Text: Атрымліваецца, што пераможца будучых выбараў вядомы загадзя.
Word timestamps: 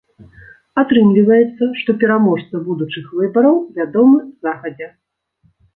Атрымліваецца, 0.83 1.63
што 1.81 1.95
пераможца 2.05 2.63
будучых 2.71 3.05
выбараў 3.21 3.55
вядомы 3.79 4.17
загадзя. 4.49 4.95